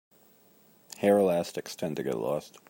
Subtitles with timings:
[0.97, 2.57] Hair elastics tend to get lost.